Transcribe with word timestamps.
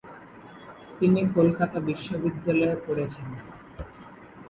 তিনি 0.99 1.21
কলকাতা 1.35 1.77
বিশ্ববিদ্যালয়ে 1.79 2.75
পড়েছেন। 2.85 3.27